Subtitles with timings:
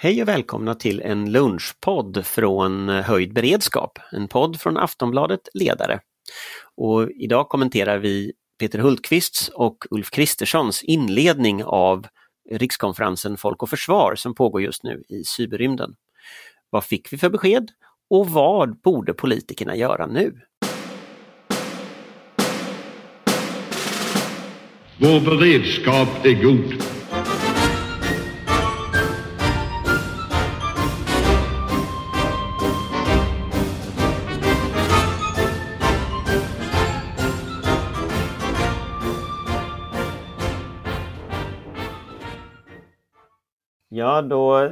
[0.00, 6.00] Hej och välkomna till en lunchpodd från Höjd beredskap, en podd från Aftonbladet Ledare.
[6.76, 12.06] Och idag kommenterar vi Peter Hultqvists och Ulf Kristerssons inledning av
[12.50, 15.94] rikskonferensen Folk och Försvar som pågår just nu i cyberrymden.
[16.70, 17.68] Vad fick vi för besked
[18.10, 20.40] och vad borde politikerna göra nu?
[24.98, 26.97] Vår beredskap är god.
[43.88, 44.70] Ja, då,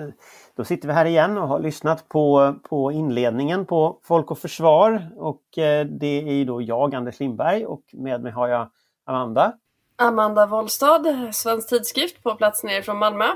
[0.56, 5.08] då sitter vi här igen och har lyssnat på, på inledningen på Folk och Försvar.
[5.16, 8.70] Och eh, det är då jag, Anders Lindberg, och med mig har jag
[9.04, 9.52] Amanda.
[9.96, 13.26] Amanda Wollstad, Svensk Tidskrift på plats nere från Malmö.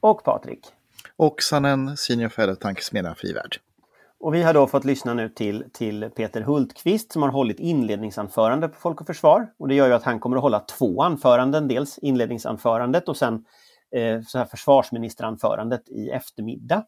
[0.00, 0.66] Och Patrik.
[1.16, 3.56] Och Sannen, Senior Fellow Tankesmedjan Frivärd.
[4.20, 8.68] Och vi har då fått lyssna nu till, till Peter Hultqvist som har hållit inledningsanförande
[8.68, 9.46] på Folk och Försvar.
[9.58, 13.44] Och det gör ju att han kommer att hålla två anföranden, dels inledningsanförandet och sen
[13.94, 16.84] Eh, så här försvarsministeranförandet i eftermiddag.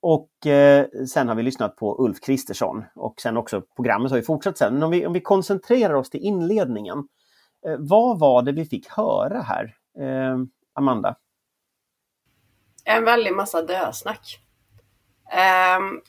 [0.00, 4.24] Och eh, sen har vi lyssnat på Ulf Kristersson och sen också programmet har ju
[4.24, 4.74] fortsatt sen.
[4.74, 6.98] Men om vi, om vi koncentrerar oss till inledningen.
[7.66, 9.74] Eh, vad var det vi fick höra här?
[9.98, 10.38] Eh,
[10.74, 11.16] Amanda?
[12.84, 14.38] En väldig massa dösnack.
[15.32, 16.00] Um, ehm,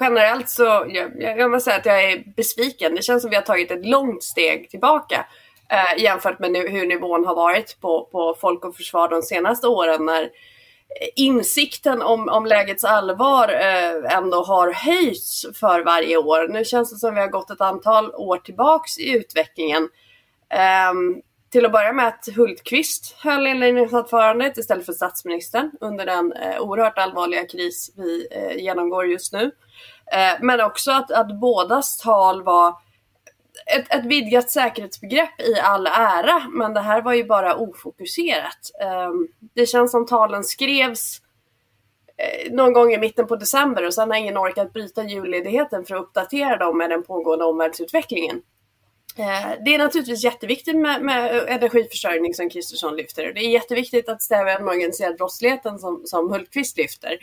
[0.00, 2.94] generellt så, jag, jag måste säga att jag är besviken.
[2.94, 5.26] Det känns som vi har tagit ett långt steg tillbaka
[5.68, 9.68] eh, jämfört med nu, hur nivån har varit på, på Folk och Försvar de senaste
[9.68, 10.30] åren när
[11.16, 16.48] insikten om, om lägets allvar eh, ändå har höjts för varje år.
[16.48, 19.88] Nu känns det som vi har gått ett antal år tillbaks i utvecklingen.
[20.50, 21.22] Eh,
[21.52, 26.98] till att börja med att Hultqvist höll inledningsanförandet istället för statsministern under den eh, oerhört
[26.98, 29.50] allvarliga kris vi eh, genomgår just nu.
[30.12, 32.74] Eh, men också att, att bådas tal var
[33.66, 38.70] ett, ett vidgat säkerhetsbegrepp i all ära, men det här var ju bara ofokuserat.
[38.80, 41.20] Ehm, det känns som talen skrevs
[42.16, 45.94] eh, någon gång i mitten på december och sen har ingen orkat bryta julledigheten för
[45.94, 48.42] att uppdatera dem med den pågående omvärldsutvecklingen.
[49.18, 53.32] Eh, det är naturligtvis jätteviktigt med, med energiförsörjning som Kristersson lyfter.
[53.32, 57.18] Det är jätteviktigt att stävja den organiserade brottsligheten som, som Hultqvist lyfter.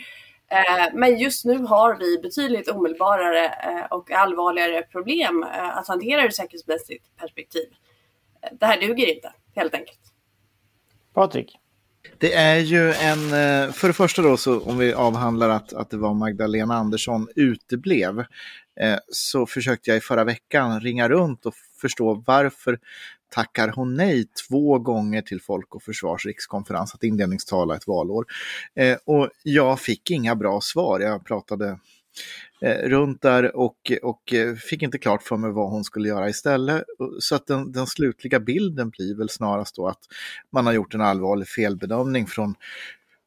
[0.54, 6.26] Eh, men just nu har vi betydligt omedelbarare eh, och allvarligare problem eh, att hantera
[6.26, 7.66] ur säkerhetsmässigt perspektiv.
[8.60, 10.00] Det här duger inte, helt enkelt.
[11.14, 11.58] Patrik?
[12.18, 13.20] Det är ju en,
[13.74, 18.26] för det första då, så om vi avhandlar att, att det var Magdalena Andersson uteblev,
[19.10, 22.80] så försökte jag i förra veckan ringa runt och förstå varför
[23.34, 28.26] tackar hon nej två gånger till Folk och Försvars rikskonferens att inledningstala ett valår.
[28.76, 31.00] Eh, och jag fick inga bra svar.
[31.00, 31.80] Jag pratade
[32.62, 36.30] eh, runt där och, och eh, fick inte klart för mig vad hon skulle göra
[36.30, 36.84] istället.
[37.20, 40.02] Så att den, den slutliga bilden blir väl snarast då att
[40.52, 42.56] man har gjort en allvarlig felbedömning från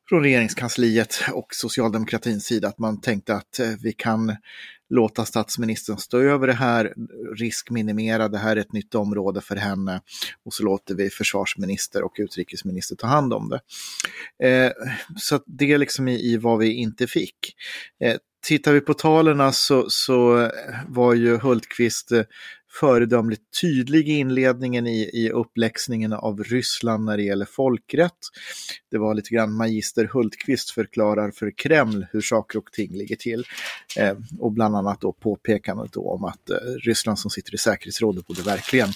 [0.09, 4.37] från regeringskansliet och socialdemokratins sida att man tänkte att eh, vi kan
[4.89, 6.95] låta statsministern stå över det här,
[7.37, 10.01] riskminimera, det här är ett nytt område för henne
[10.45, 13.61] och så låter vi försvarsminister och utrikesminister ta hand om det.
[14.49, 14.73] Eh,
[15.17, 17.55] så det är liksom i, i vad vi inte fick.
[18.05, 18.17] Eh,
[18.47, 20.51] tittar vi på talerna så, så
[20.89, 22.23] var ju Hultqvist eh,
[22.81, 28.19] föredömligt tydlig i inledningen i, i uppläxningen av Ryssland när det gäller folkrätt.
[28.91, 33.45] Det var lite grann magister Hultqvist förklarar för Kreml hur saker och ting ligger till.
[33.99, 38.27] Eh, och bland annat då påpekandet då om att eh, Ryssland som sitter i säkerhetsrådet
[38.27, 38.89] borde verkligen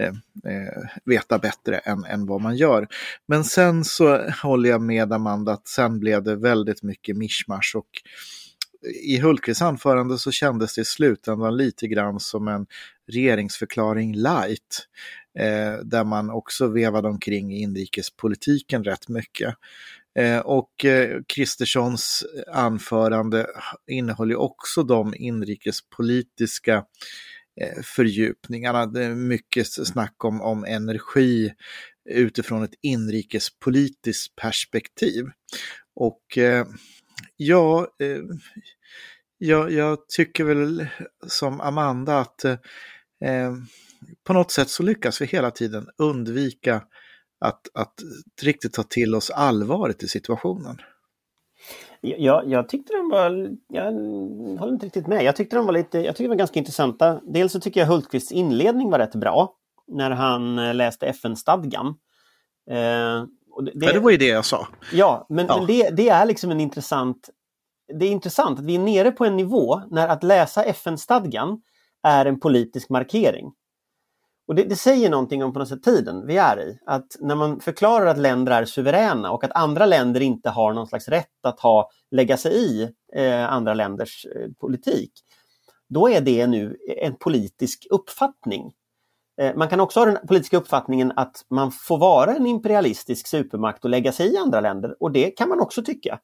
[0.00, 0.08] eh,
[0.52, 2.88] eh veta bättre än, än vad man gör.
[3.28, 7.88] Men sen så håller jag med Amanda att sen blev det väldigt mycket mischmasch och
[9.02, 12.66] i Hultqvists anförande så kändes det i slutändan lite grann som en
[13.12, 14.86] regeringsförklaring light.
[15.38, 19.54] Eh, där man också vevade omkring i inrikespolitiken rätt mycket.
[20.18, 23.46] Eh, och eh, Kristerssons anförande
[23.86, 26.84] innehåller också de inrikespolitiska
[27.60, 28.86] eh, fördjupningarna.
[28.86, 31.52] Det är mycket snack om, om energi
[32.10, 35.24] utifrån ett inrikespolitiskt perspektiv.
[35.94, 36.66] Och eh,
[37.36, 38.22] Ja, eh,
[39.38, 40.86] jag, jag, tycker väl
[41.26, 42.52] som Amanda att eh,
[43.24, 43.54] eh,
[44.24, 46.82] på något sätt så lyckas vi hela tiden undvika
[47.40, 47.94] att, att
[48.42, 50.76] riktigt ta till oss allvaret i situationen.
[52.00, 53.92] Jag, jag tyckte de var, jag
[54.58, 57.20] håller inte riktigt med, jag tyckte de var lite, jag tyckte de var ganska intressanta.
[57.24, 59.54] Dels så tycker jag Hultqvists inledning var rätt bra
[59.88, 61.86] när han eh, läste FN-stadgan.
[62.70, 63.24] Eh,
[63.64, 64.68] det, det, det var ju det jag sa.
[64.92, 65.56] Ja, men, ja.
[65.56, 67.30] men det, det, är liksom en intressant...
[67.98, 71.62] Det är intressant att vi är nere på en nivå när att läsa FN-stadgan
[72.02, 73.52] är en politisk markering.
[74.50, 76.78] Och det, det, säger någonting om på något sätt tiden vi är i.
[76.86, 80.86] Att när man förklarar att länder är suveräna och att andra länder inte har någon
[80.86, 85.12] slags rätt att ha, lägga sig i eh, andra länders eh, politik.
[85.88, 88.72] Då är det nu en politisk uppfattning.
[89.40, 93.84] Eh, man kan också ha den politiska uppfattningen att man får vara en imperialistisk supermakt
[93.84, 96.20] och lägga sig i andra länder och det kan man också tycka.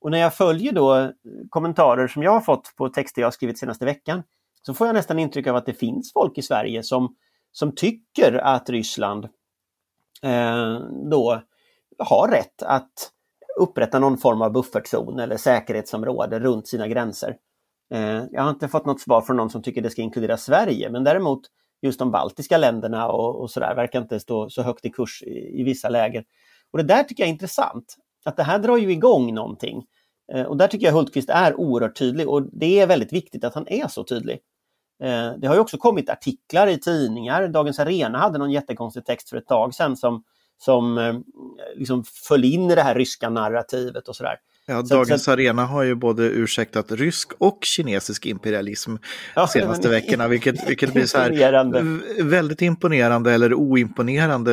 [0.00, 1.10] Och när jag följer då eh,
[1.50, 4.22] kommentarer som jag har fått på texter jag skrivit senaste veckan
[4.62, 7.16] så får jag nästan intryck av att det finns folk i Sverige som
[7.52, 9.24] som tycker att Ryssland
[10.22, 10.80] eh,
[11.10, 11.42] då
[11.98, 13.12] har rätt att
[13.60, 17.36] upprätta någon form av buffertzon eller säkerhetsområde runt sina gränser.
[17.94, 20.90] Eh, jag har inte fått något svar från någon som tycker det ska inkludera Sverige,
[20.90, 21.40] men däremot
[21.82, 25.60] just de baltiska länderna och, och sådär verkar inte stå så högt i kurs i,
[25.60, 26.24] i, vissa läger.
[26.70, 29.84] Och det där tycker jag är intressant, att det här drar ju igång någonting.
[30.32, 33.54] Eh, och där tycker jag Hultqvist är oerhört tydlig och det är väldigt viktigt att
[33.54, 34.38] han är så tydlig.
[35.02, 37.48] Eh, det har ju också kommit artiklar i tidningar.
[37.48, 40.22] Dagens Arena hade någon jättekonstig text för ett tag sedan som,
[40.58, 41.14] som eh,
[41.76, 44.36] liksom föll in i det här ryska narrativet och sådär.
[44.68, 48.94] Ja, Dagens så, Arena har ju både ursäktat rysk och kinesisk imperialism
[49.34, 54.52] ja, senaste veckorna, vilket, vilket blir så här väldigt imponerande eller oimponerande.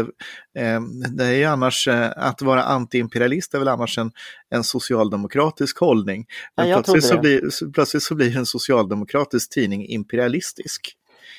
[0.58, 0.82] Eh,
[1.12, 4.12] det är ju annars, eh, att vara antiimperialist är väl annars en,
[4.50, 6.26] en socialdemokratisk hållning.
[6.58, 10.96] Men ja, plötsligt, så blir, plötsligt så blir en socialdemokratisk tidning imperialistisk.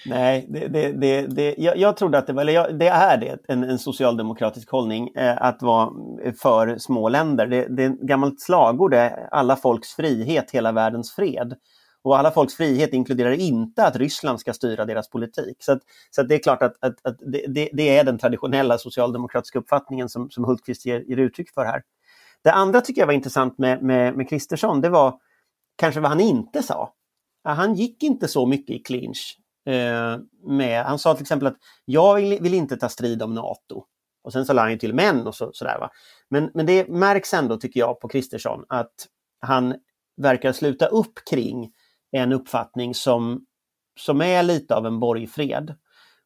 [0.07, 3.17] Nej, det, det, det, det, jag, jag trodde att det var, eller jag, det är
[3.17, 5.91] det, en, en socialdemokratisk hållning, eh, att vara
[6.43, 7.47] för små länder.
[7.47, 11.55] Det, det är ett gammalt slagord, är alla folks frihet, hela världens fred.
[12.05, 15.57] Och alla folks frihet inkluderar inte att Ryssland ska styra deras politik.
[15.59, 17.17] Så, att, så att det är klart att, att, att
[17.49, 21.83] det, det, är den traditionella socialdemokratiska uppfattningen som, som Hultqvist ger, ger uttryck för här.
[22.43, 25.19] Det andra tycker jag var intressant med, med, med Kristersson, det var
[25.77, 26.93] kanske vad han inte sa.
[27.45, 32.15] Han gick inte så mycket i clinch Eh, med, han sa till exempel att jag
[32.15, 33.85] vill, vill, inte ta strid om NATO.
[34.25, 35.79] Och sen så lade han till män och så, sådär.
[35.79, 35.91] Va?
[36.31, 38.95] Men, men det märks ändå, tycker jag, på Kristersson att
[39.41, 39.75] han
[40.17, 41.73] verkar sluta upp kring
[42.13, 43.47] en uppfattning som,
[44.01, 45.75] som är lite av en borgfred.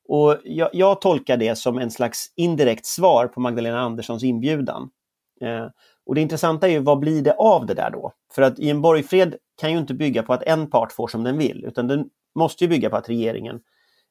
[0.09, 4.91] Och jag, jag, tolkar det som en slags indirekt svar på Magdalena Anderssons inbjudan.
[5.41, 5.67] Eh,
[6.07, 8.13] och det intressanta är ju vad blir det av det där då?
[8.35, 11.25] För att i en borgfred kan ju inte bygga på att en part får som
[11.25, 12.09] den vill, utan den
[12.39, 13.61] måste ju bygga på att regeringen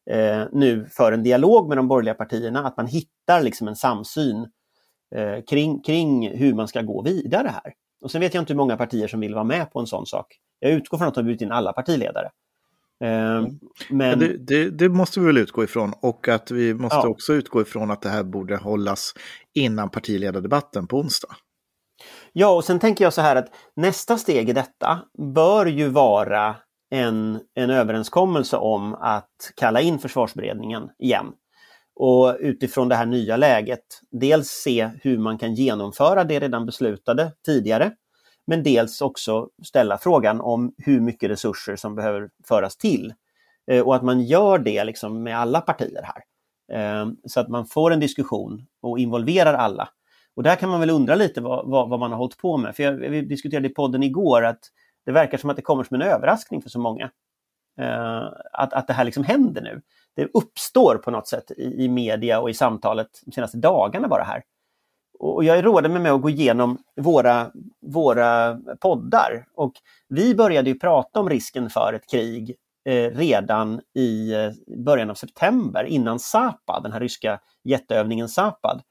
[0.09, 4.47] eh, nu för en dialog med de borgerliga partierna, att man hittar liksom en samsyn
[5.15, 7.73] eh, kring, kring hur man ska gå vidare här.
[8.01, 10.05] Och sen vet jag inte hur många partier som vill vara med på en sån
[10.05, 10.27] sak.
[10.59, 12.29] Jag utgår från att de har bjudit in alla partiledare.
[13.03, 13.45] Eh,
[13.89, 14.19] men...
[14.19, 17.07] Det, det, det, måste vi väl utgå ifrån och att vi måste ja.
[17.07, 19.13] också utgå ifrån att det här borde hållas
[19.53, 21.35] innan partiledardebatten på onsdag.
[22.33, 26.55] Ja, och sen tänker jag så här att nästa steg i detta bör ju vara
[26.89, 31.33] en, en överenskommelse om att kalla in försvarsberedningen igen.
[31.95, 37.31] Och utifrån det här nya läget, dels se hur man kan genomföra det redan beslutade
[37.45, 37.91] tidigare,
[38.47, 43.13] men dels också ställa frågan om hur mycket resurser som behöver föras till.
[43.71, 46.21] Eh, och att man gör det liksom med alla partier här.
[46.71, 49.89] Eh, så att man får en diskussion och involverar alla.
[50.35, 52.75] Och där kan man väl undra lite vad, vad, vad man har hållit på med.
[52.75, 54.59] För jag, vi diskuterade i podden igår att
[55.07, 57.05] det verkar som att det kommer som en överraskning för så många.
[57.81, 59.81] Uh, att, att det här liksom händer nu.
[60.15, 64.23] Det uppstår på något sätt i, i media och i samtalet de senaste dagarna bara
[64.23, 64.43] här.
[65.19, 69.45] Och jag rådde mig med att gå igenom våra, våra poddar.
[69.55, 69.73] Och
[70.09, 74.51] vi började ju prata om risken för ett krig eh, redan i eh,
[74.85, 78.81] början av september innan Zapad, den här ryska jätteövningen Zapad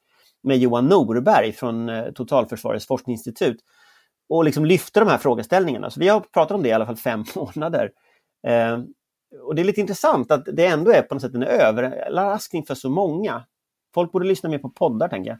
[0.43, 3.57] med Johan Norberg från eh, Totalförsvarets forskningsinstitut
[4.29, 5.89] och liksom lyfter de här frågeställningarna.
[5.89, 7.91] Så vi har pratat om det i alla fall fem månader.
[8.47, 8.79] Eh,
[9.41, 12.75] och det är lite intressant att det ändå är på något sätt en överraskning för
[12.75, 13.43] så många.
[13.93, 15.39] Folk borde lyssna mer på poddar, tänker jag.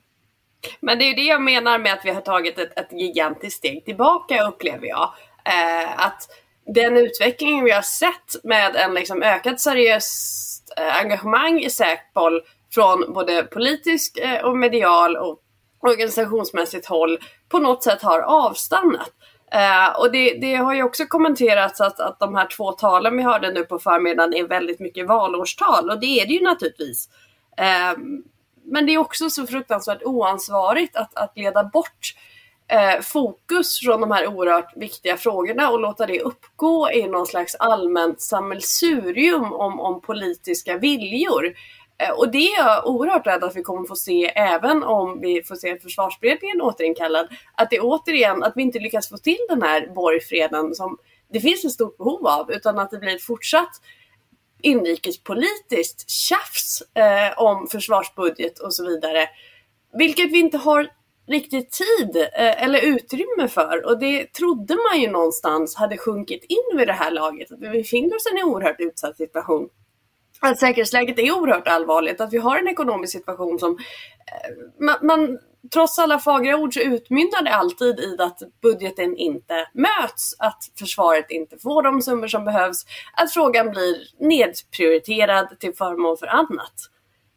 [0.79, 3.57] Men det är ju det jag menar med att vi har tagit ett, ett gigantiskt
[3.57, 5.13] steg tillbaka, upplever jag.
[5.45, 6.29] Eh, att
[6.75, 12.41] den utvecklingen vi har sett med en liksom ökad seriöst eh, engagemang i Säpol
[12.71, 15.39] från både politisk eh, och medial och
[15.79, 17.17] organisationsmässigt håll
[17.49, 19.11] på något sätt har avstannat.
[19.55, 23.23] Uh, och det, det, har ju också kommenterats att, att de här två talen vi
[23.23, 27.09] hörde nu på förmiddagen är väldigt mycket valårstal och det är det ju naturligtvis.
[27.59, 27.99] Uh,
[28.65, 32.13] men det är också så fruktansvärt oansvarigt att, att leda bort
[32.73, 37.55] uh, fokus från de här oerhört viktiga frågorna och låta det uppgå i någon slags
[37.55, 41.53] allmänt sammelsurium om, om politiska viljor.
[42.03, 45.43] Eh, och det är jag oerhört rädd att vi kommer få se även om vi
[45.43, 47.27] får se försvarsberedningen återinkallad.
[47.53, 50.97] Att det återigen, att vi inte lyckas få till den här borgfreden som
[51.33, 53.71] det finns ett stort behov av utan att det blir ett fortsatt
[54.61, 59.29] inrikespolitiskt tjafs eh, om försvarsbudget och så vidare.
[59.93, 60.89] Vilket vi inte har
[61.27, 66.77] riktigt tid eh, eller utrymme för och det trodde man ju någonstans hade sjunkit in
[66.77, 67.51] vid det här laget.
[67.51, 69.69] Att vi befinner oss i en oerhört utsatt situation.
[70.39, 75.39] Att säkerhetsläget är oerhört allvarligt, att vi har en ekonomisk situation som eh, man, man
[75.73, 81.25] trots alla fagra ord så utmynnar det alltid i att budgeten inte möts, att försvaret
[81.29, 86.73] inte får de summor som behövs, att frågan blir nedprioriterad till förmån för annat.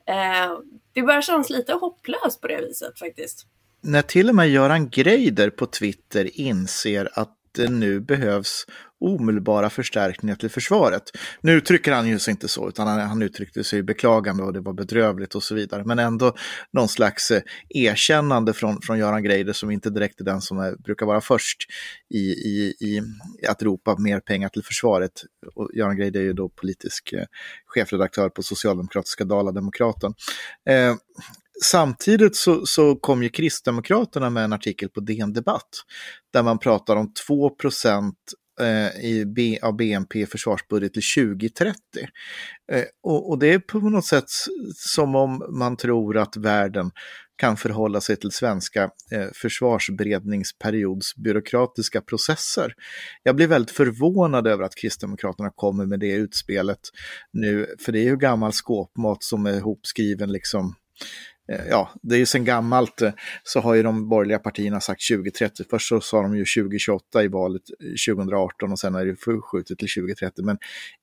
[0.07, 0.59] Eh,
[0.93, 3.47] det börjar kännas lite hopplöst på det viset faktiskt.
[3.83, 8.67] När till och med Göran Greider på Twitter inser att det nu behövs
[9.01, 11.03] omedelbara förstärkningar till försvaret.
[11.41, 14.61] Nu uttrycker han ju sig inte så, utan han, han uttryckte sig beklagande och det
[14.61, 15.85] var bedrövligt och så vidare.
[15.85, 16.35] Men ändå
[16.73, 20.77] någon slags eh, erkännande från, från Göran Greider som inte direkt är den som är,
[20.77, 21.59] brukar vara först
[22.15, 23.03] i, i, i
[23.49, 25.13] att ropa mer pengar till försvaret.
[25.55, 27.25] Och Göran Greider är ju då politisk eh,
[27.67, 30.15] chefredaktör på socialdemokratiska Dala-Demokraten.
[30.69, 30.95] Eh,
[31.65, 35.69] samtidigt så, så kom ju Kristdemokraterna med en artikel på DN Debatt
[36.33, 37.51] där man pratar om 2
[38.61, 41.75] eh, i B, av BNP försvarsbudget till 2030.
[42.73, 44.31] Eh, och, och, det är på något sätt
[44.75, 46.91] som om man tror att världen
[47.41, 52.75] kan förhålla sig till svenska eh, försvarsberedningsperiods byråkratiska processer.
[53.23, 56.81] Jag blir väldigt förvånad över att Kristdemokraterna kommer med det utspelet
[57.33, 60.75] nu, för det är ju gammal skåpmat som är ihopskriven liksom
[61.51, 65.09] Eh, ja, det är ju sen gammalt eh, så har ju de borgerliga partierna sagt
[65.09, 65.65] 2030.
[65.71, 69.79] Först så sa de ju 2028 i valet eh, 2018 och sen är det förskjutet
[69.79, 70.45] till 2030.
[70.45, 70.59] Men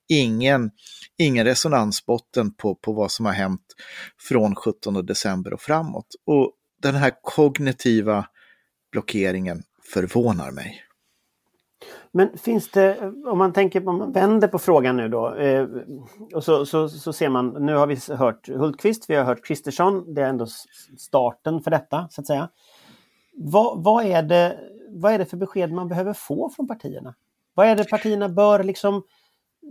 [0.08, 0.70] ingen,
[1.18, 3.74] ingen resonansbotten på, på vad som har hänt
[4.28, 6.06] från 17 december och framåt.
[6.26, 6.52] Och
[6.82, 8.26] den här kognitiva
[8.92, 9.62] blockeringen
[9.92, 10.87] förvånar mig.
[12.18, 15.66] Men finns det, om man tänker, om man vänder på frågan nu då, eh,
[16.34, 20.14] och så, så, så ser man, nu har vi hört Hultqvist, vi har hört Kristersson,
[20.14, 20.46] det är ändå
[20.98, 22.48] starten för detta så att säga.
[23.36, 24.58] Vad, vad, är det,
[24.90, 27.14] vad är det för besked man behöver få från partierna?
[27.54, 29.02] Vad är det partierna bör liksom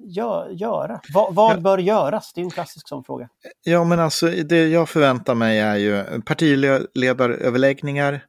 [0.06, 1.02] gör, göra?
[1.14, 2.34] Vad, vad bör göras?
[2.34, 3.30] Det är en klassisk sån fråga.
[3.64, 8.26] Ja, men alltså det jag förväntar mig är ju partiledaröverläggningar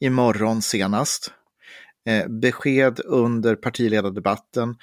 [0.00, 1.32] imorgon senast
[2.04, 4.76] Eh, besked under partiledardebatten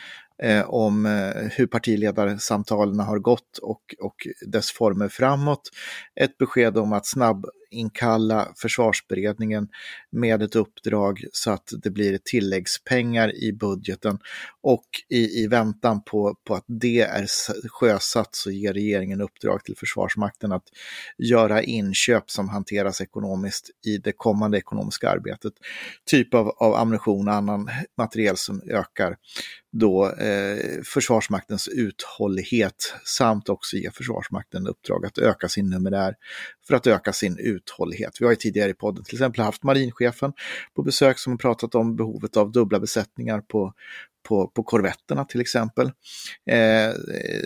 [0.44, 5.62] eh, om eh, hur partiledarsamtalen har gått och, och dess former framåt.
[6.16, 9.68] Ett besked om att snabb inkalla försvarsberedningen
[10.12, 14.20] med ett uppdrag så att det blir tilläggspengar i budgeten
[14.62, 17.28] och i, i väntan på, på att det är
[17.70, 20.66] sjösatt så ger regeringen uppdrag till Försvarsmakten att
[21.18, 25.54] göra inköp som hanteras ekonomiskt i det kommande ekonomiska arbetet.
[26.06, 29.16] Typ av, av ammunition och annan materiel som ökar
[29.72, 36.16] då eh, Försvarsmaktens uthållighet samt också ge Försvarsmakten uppdrag att öka sin numerär
[36.68, 38.18] för att öka sin uthållighet.
[38.20, 40.34] Vi har ju tidigare i podden till exempel haft marinchefen
[40.76, 43.74] på besök som har pratat om behovet av dubbla besättningar på,
[44.28, 45.86] på, på korvetterna till exempel.
[46.46, 46.94] Eh,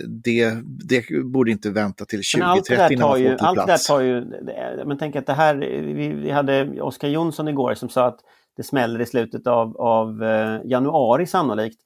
[0.08, 3.88] det, det borde inte vänta till 2030 innan man får på allt plats.
[3.88, 5.56] det där tar ju, men tänk att det här,
[5.96, 8.20] vi, vi hade Oskar Jonsson igår som sa att
[8.58, 11.80] det smäller i slutet av, av eh, januari sannolikt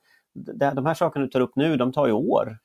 [0.73, 2.57] de här sakerna du tar upp nu, de tar ju år.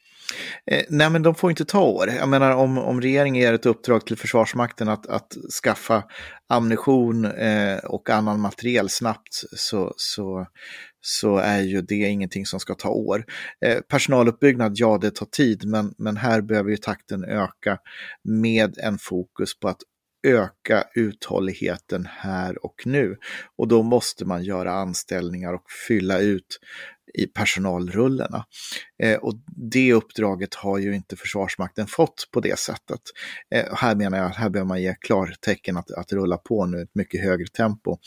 [0.67, 2.09] Eh, nej, men de får inte ta år.
[2.09, 6.05] Jag menar om, om regeringen ger ett uppdrag till Försvarsmakten att, att skaffa
[6.49, 10.47] ammunition eh, och annan materiel snabbt så, så,
[11.01, 13.25] så är ju det ingenting som ska ta år.
[13.65, 17.79] Eh, personaluppbyggnad, ja det tar tid, men, men här behöver ju takten öka
[18.25, 19.81] med en fokus på att
[20.27, 23.17] öka uthålligheten här och nu.
[23.57, 26.61] Och då måste man göra anställningar och fylla ut
[27.15, 28.47] i personalrullorna.
[29.03, 33.01] Eh, och det uppdraget har ju inte Försvarsmakten fått på det sättet.
[33.55, 36.83] Eh, här menar jag att här behöver man ge klartecken att, att rulla på nu
[36.83, 37.99] ett mycket högre tempo.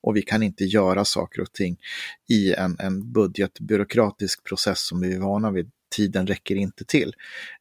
[0.00, 1.76] Och vi kan inte göra saker och ting
[2.28, 7.14] i en, en budgetbyråkratisk process som vi är vana vid tiden räcker inte till.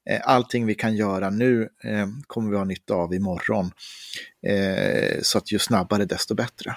[0.10, 3.72] Eh, allting vi kan göra nu eh, kommer vi ha nytta av imorgon.
[4.48, 6.76] Eh, så att ju snabbare desto bättre.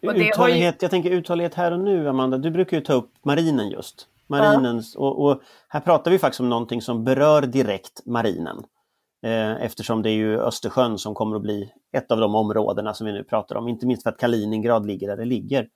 [0.00, 2.38] Uthållighet, jag tänker uthållighet här och nu, Amanda.
[2.38, 4.08] Du brukar ju ta upp marinen just.
[4.26, 5.00] Marinens, ja.
[5.00, 8.64] och, och, här pratar vi faktiskt om någonting som berör direkt marinen.
[9.24, 13.06] Eh, eftersom det är ju Östersjön som kommer att bli ett av de områdena som
[13.06, 13.68] vi nu pratar om.
[13.68, 15.68] Inte minst för att Kaliningrad ligger där det ligger.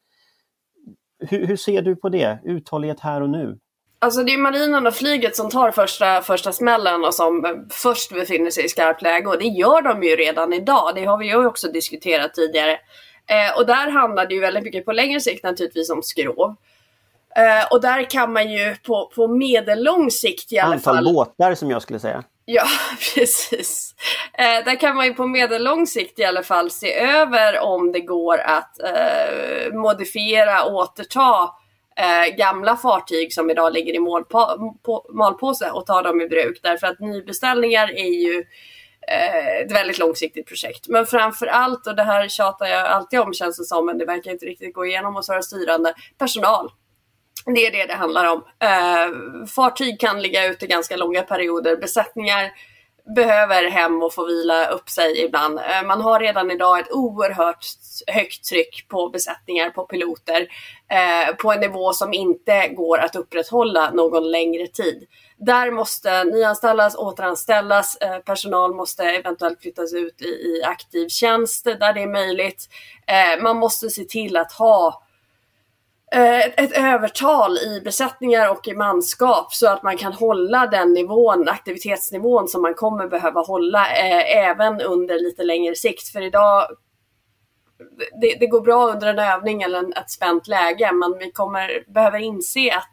[1.19, 2.38] Hur, hur ser du på det?
[2.45, 3.59] Uthållighet här och nu?
[4.00, 8.50] Alltså det är marinen och flyget som tar första, första smällen och som först befinner
[8.50, 10.93] sig i skarpt läge och det gör de ju redan idag.
[10.95, 12.78] Det har vi ju också diskuterat tidigare.
[13.28, 16.56] Eh, och där handlar det ju väldigt mycket på längre sikt naturligtvis om skrov.
[17.37, 20.97] Eh, och där kan man ju på, på medellång sikt i alla Antal fall...
[20.97, 22.25] Antal båtar som jag skulle säga.
[22.44, 22.64] Ja,
[23.14, 23.94] precis.
[24.32, 28.00] Eh, där kan man ju på medellång sikt i alla fall se över om det
[28.00, 31.50] går att eh, modifiera, återta
[31.97, 33.99] eh, gamla fartyg som idag ligger i
[35.12, 36.61] malpåse och ta dem i bruk.
[36.62, 38.44] Därför att nybeställningar är ju
[39.11, 40.88] Eh, ett väldigt långsiktigt projekt.
[40.88, 44.05] Men framför allt, och det här tjatar jag alltid om känns det som, men det
[44.05, 46.71] verkar inte riktigt gå igenom hos våra styrande, personal.
[47.55, 48.45] Det är det det handlar om.
[48.59, 51.77] Eh, fartyg kan ligga ute ganska långa perioder.
[51.77, 52.50] Besättningar
[53.15, 55.59] behöver hem och få vila upp sig ibland.
[55.59, 57.67] Eh, man har redan idag ett oerhört
[58.07, 60.49] högt tryck på besättningar, på piloter,
[60.91, 65.07] eh, på en nivå som inte går att upprätthålla någon längre tid.
[65.37, 71.93] Där måste nyanställas, återanställas, eh, personal måste eventuellt flyttas ut i, i aktiv tjänst där
[71.93, 72.69] det är möjligt.
[73.07, 75.03] Eh, man måste se till att ha
[76.12, 81.49] Eh, ett övertal i besättningar och i manskap så att man kan hålla den nivån,
[81.49, 86.09] aktivitetsnivån som man kommer behöva hålla eh, även under lite längre sikt.
[86.09, 86.67] För idag
[88.21, 91.85] det, det, går bra under en övning eller en, ett spänt läge men vi kommer
[91.93, 92.93] behöva inse att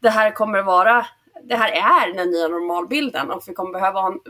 [0.00, 1.06] det här kommer vara
[1.42, 4.20] det här är den nya normalbilden och vi kommer behöva ha en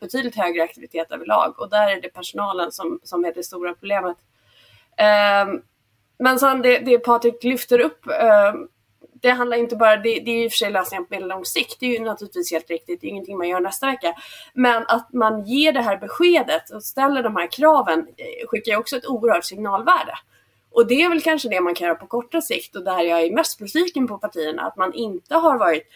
[0.00, 4.16] betydligt högre aktivitet överlag och där är det personalen som, som är det stora problemet.
[5.46, 5.62] Um,
[6.18, 8.52] men sen det, det Patrik lyfter upp, eh,
[9.20, 11.76] det handlar inte bara, det, det är i och för sig lösningar på medellång sikt,
[11.80, 14.14] det är ju naturligtvis helt riktigt, det är ingenting man gör nästa vecka.
[14.54, 18.78] Men att man ger det här beskedet och ställer de här kraven eh, skickar ju
[18.78, 20.12] också ett oerhört signalvärde.
[20.70, 23.20] Och det är väl kanske det man kan göra på korta sikt och där jag
[23.20, 25.88] är mest besviken på partierna, att man inte har varit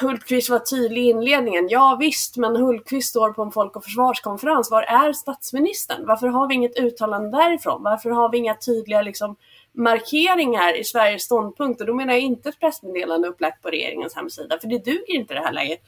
[0.00, 1.68] Hultqvist var tydlig i inledningen.
[1.68, 4.70] Ja visst, men Hultqvist står på en folk och försvarskonferens.
[4.70, 6.06] Var är statsministern?
[6.06, 7.82] Varför har vi inget uttalande därifrån?
[7.82, 9.36] Varför har vi inga tydliga liksom,
[9.72, 11.80] markeringar i Sveriges ståndpunkt?
[11.80, 15.34] Och då menar jag inte ett pressmeddelande upplagt på regeringens hemsida, för det duger inte
[15.34, 15.80] i det här läget.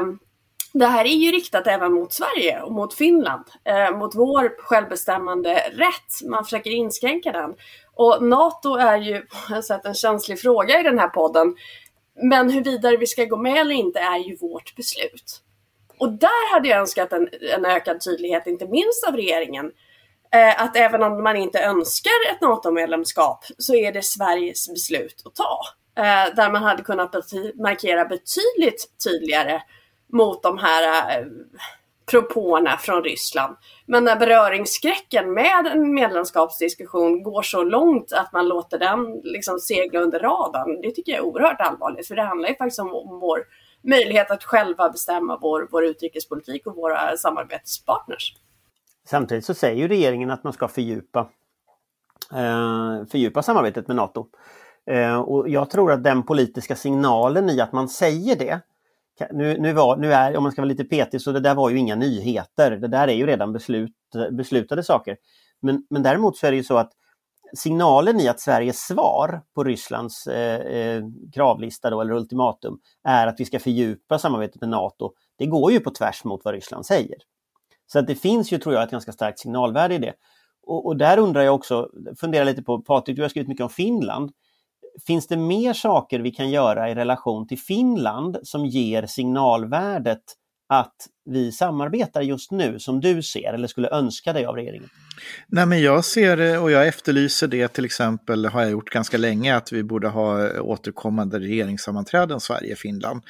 [0.00, 0.18] Um,
[0.72, 5.54] det här är ju riktat även mot Sverige och mot Finland, eh, mot vår självbestämmande
[5.54, 6.28] rätt.
[6.30, 7.54] Man försöker inskränka den.
[7.94, 11.54] Och NATO är ju på ett sätt en känslig fråga i den här podden.
[12.22, 15.40] Men huruvida vi ska gå med eller inte är ju vårt beslut.
[15.98, 19.72] Och där hade jag önskat en, en ökad tydlighet, inte minst av regeringen.
[20.34, 25.34] Eh, att även om man inte önskar ett NATO-medlemskap så är det Sveriges beslut att
[25.34, 25.60] ta.
[25.96, 29.62] Eh, där man hade kunnat bety markera betydligt tydligare
[30.12, 31.26] mot de här eh,
[32.10, 33.56] propåerna från Ryssland.
[33.86, 40.00] Men när beröringsskräcken med en medlemskapsdiskussion går så långt att man låter den liksom segla
[40.00, 42.08] under radarn, det tycker jag är oerhört allvarligt.
[42.08, 43.44] För det handlar ju faktiskt om, om vår
[43.82, 48.34] möjlighet att själva bestämma vår, vår utrikespolitik och våra samarbetspartners.
[49.06, 51.20] Samtidigt så säger ju regeringen att man ska fördjupa,
[52.32, 54.26] eh, fördjupa samarbetet med NATO.
[54.86, 58.60] Eh, och jag tror att den politiska signalen i att man säger det
[59.32, 61.70] nu, nu, var, nu är, om man ska vara lite petig, så det där var
[61.70, 62.70] ju inga nyheter.
[62.70, 63.96] Det där är ju redan beslut,
[64.30, 65.16] beslutade saker.
[65.62, 66.92] Men, men däremot så är det ju så att
[67.54, 71.02] signalen i att Sveriges svar på Rysslands eh, eh,
[71.34, 75.12] kravlista då, eller ultimatum är att vi ska fördjupa samarbetet med NATO.
[75.38, 77.16] Det går ju på tvärs mot vad Ryssland säger.
[77.86, 80.14] Så att det finns ju, tror jag, ett ganska starkt signalvärde i det.
[80.62, 81.88] Och, och där undrar jag också,
[82.20, 84.32] fundera lite på, Patrik, du har skrivit mycket om Finland.
[85.06, 90.22] Finns det mer saker vi kan göra i relation till Finland som ger signalvärdet
[90.70, 94.88] att vi samarbetar just nu som du ser eller skulle önska dig av regeringen?
[95.48, 99.18] Nej, men jag ser det och jag efterlyser det till exempel, har jag gjort ganska
[99.18, 103.22] länge, att vi borde ha eh, återkommande regeringssammanträden Sverige-Finland.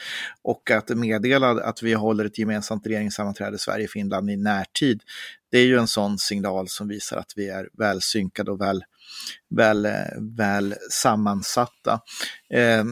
[0.43, 5.03] Och att meddela att vi håller ett gemensamt regeringssammanträde Sverige-Finland i närtid.
[5.51, 8.85] Det är ju en sån signal som visar att vi är väl synkade och väl
[9.57, 9.93] väl, eh,
[10.37, 12.01] väl sammansatta.
[12.55, 12.85] Eh,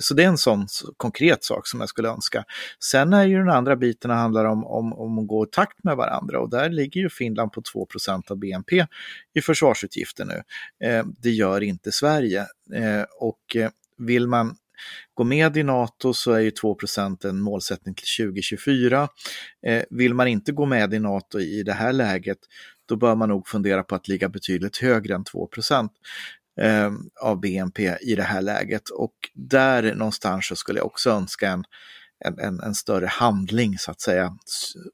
[0.00, 2.44] så det är en sån konkret sak som jag skulle önska.
[2.84, 5.96] Sen är ju den andra biten handlar om, om, om att gå i takt med
[5.96, 8.86] varandra och där ligger ju Finland på 2% av BNP
[9.34, 10.42] i försvarsutgifter nu.
[10.88, 13.56] Eh, det gör inte Sverige ehm, eh, och
[13.98, 14.56] vill man
[15.14, 19.08] gå med i NATO så är ju 2% en målsättning till 2024.
[19.66, 22.38] Ehm, vill man inte gå med i NATO i det här läget
[22.86, 25.48] då bör man nog fundera på att ligga betydligt högre än 2
[26.60, 28.88] eh, av BNP i det här läget.
[28.88, 31.64] Och där någonstans så skulle jag också önska en,
[32.24, 34.36] en, en, större handling så att säga.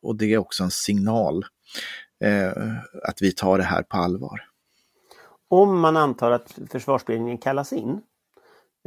[0.03, 1.45] Och det är också en signal
[2.25, 2.53] eh,
[3.09, 4.41] att vi tar det här på allvar.
[5.49, 8.01] Om man antar att försvarsberedningen kallas in,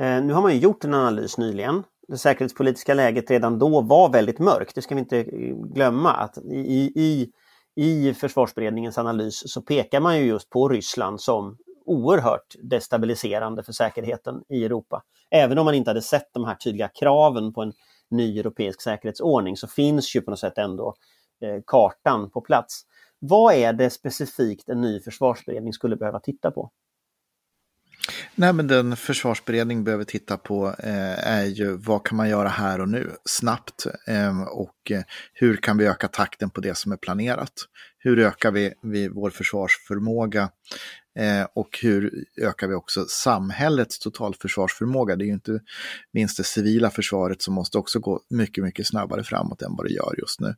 [0.01, 1.83] Eh, nu har man ju gjort en analys nyligen.
[2.07, 4.75] Det säkerhetspolitiska läget redan då var väldigt mörkt.
[4.75, 7.31] Det ska vi inte eh, glömma att i, i,
[7.75, 14.43] i försvarsberedningens analys så pekar man ju just på Ryssland som oerhört destabiliserande för säkerheten
[14.49, 15.03] i Europa.
[15.31, 17.73] Även om man inte hade sett de här tydliga kraven på en
[18.09, 20.95] ny europeisk säkerhetsordning så finns ju på något sätt ändå
[21.41, 22.81] eh, kartan på plats.
[23.19, 26.71] Vad är det specifikt en ny försvarsberedning skulle behöva titta på?
[28.35, 32.81] Nej, men den försvarsberedning behöver titta på eh, är ju vad kan man göra här
[32.81, 34.91] och nu snabbt ehm, eh, och
[35.33, 37.53] hur kan vi öka takten på det som är planerat?
[37.97, 40.49] Hur ökar vi, vi vår försvarsförmåga
[41.19, 45.15] Eh, och hur ökar vi också samhällets totalförsvarsförmåga?
[45.15, 45.59] Det är ju inte
[46.13, 49.93] minst det civila försvaret som måste också gå mycket, mycket snabbare framåt än vad det
[49.93, 50.55] gör just nu.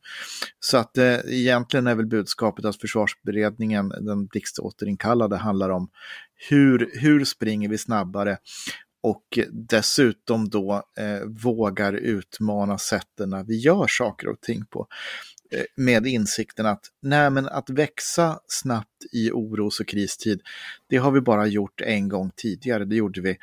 [0.60, 5.90] Så att eh, egentligen är väl budskapet att försvarsberedningen, den blixtåterinkallade, handlar om
[6.48, 8.38] hur, hur springer vi snabbare
[9.02, 14.86] och dessutom då eh, vågar utmana sätten när vi gör saker och ting på.
[15.50, 20.40] Eh, med insikten att nej, men att växa snabbt i oros och kristid,
[20.86, 22.84] det har vi bara gjort en gång tidigare.
[22.84, 23.38] Det gjorde vi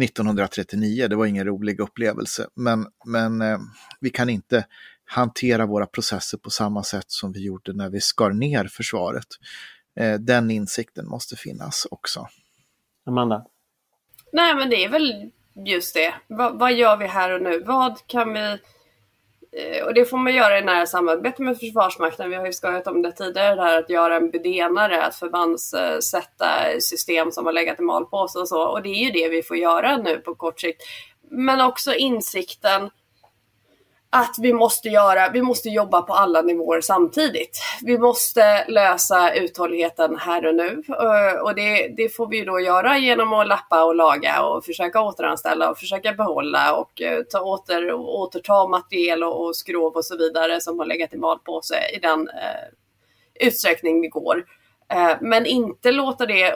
[0.00, 1.08] 1939.
[1.08, 3.58] Det var ingen rolig upplevelse, men, men eh,
[4.00, 4.66] vi kan inte
[5.04, 9.26] hantera våra processer på samma sätt som vi gjorde när vi skar ner försvaret.
[9.96, 12.28] Eh, den insikten måste finnas också.
[13.06, 13.46] Amanda?
[14.32, 15.30] Nej, men det är väl
[15.66, 16.14] just det.
[16.28, 17.62] Va, vad gör vi här och nu?
[17.64, 18.58] Vad kan vi
[19.52, 22.30] Eh, och det får man göra i nära samarbete med Försvarsmakten.
[22.30, 26.80] Vi har ju skojat om det tidigare, det här att göra en bedenare, att förbandssätta
[26.80, 28.62] system som har legat i malpåse och så.
[28.62, 30.82] Och det är ju det vi får göra nu på kort sikt.
[31.30, 32.90] Men också insikten
[34.12, 37.62] att vi måste göra, vi måste jobba på alla nivåer samtidigt.
[37.82, 42.98] Vi måste lösa uthålligheten här och nu eh, och det, det får vi då göra
[42.98, 47.92] genom att lappa och laga och försöka återanställa och försöka behålla och eh, ta åter,
[47.92, 52.28] återta materiel och, och skrov och så vidare som har legat i malpåse i den
[52.28, 54.44] eh, utsträckning det går.
[54.92, 56.54] Eh, men inte låta det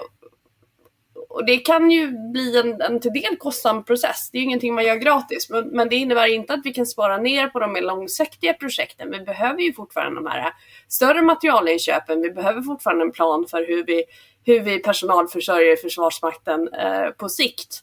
[1.34, 4.30] och det kan ju bli en, en till del kostsam process.
[4.30, 6.86] Det är ju ingenting man gör gratis, men, men, det innebär inte att vi kan
[6.86, 9.10] spara ner på de mer långsiktiga projekten.
[9.10, 10.52] Vi behöver ju fortfarande de här
[10.88, 12.22] större materialinköpen.
[12.22, 14.04] Vi behöver fortfarande en plan för hur vi,
[14.44, 17.80] hur vi personalförsörjer Försvarsmakten eh, på sikt.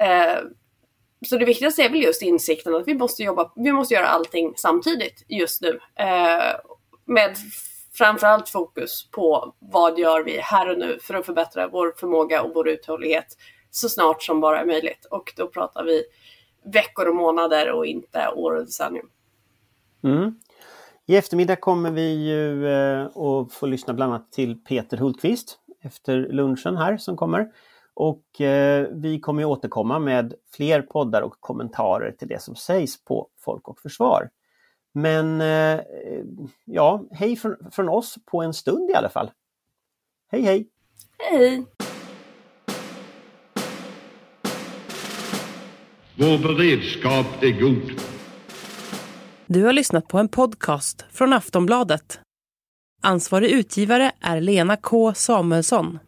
[0.00, 0.38] Eh,
[1.26, 4.52] så det viktigaste är väl just insikten att vi måste jobba, vi måste göra allting
[4.56, 5.80] samtidigt just nu.
[5.98, 6.54] Eh,
[7.06, 7.36] med
[8.00, 12.50] framförallt fokus på vad gör vi här och nu för att förbättra vår förmåga och
[12.54, 13.36] vår uthållighet
[13.70, 15.06] så snart som bara är möjligt.
[15.10, 16.02] Och då pratar vi
[16.64, 19.08] veckor och månader och inte år och decennium.
[20.04, 20.34] Mm.
[21.06, 26.16] I eftermiddag kommer vi ju eh, att få lyssna bland annat till Peter Hultqvist efter
[26.16, 27.48] lunchen här som kommer.
[27.94, 33.28] Och eh, vi kommer återkomma med fler poddar och kommentarer till det som sägs på
[33.38, 34.30] Folk och Försvar.
[34.92, 35.80] Men eh,
[36.64, 39.30] ja, hej från, från oss på en stund i alla fall.
[40.32, 40.68] Hej hej!
[41.18, 41.64] Hej!
[46.14, 48.00] Vår beredskap är god.
[49.46, 52.20] Du har lyssnat på en podcast från Aftonbladet.
[53.02, 55.98] Ansvarig utgivare är Lena K Samuelsson.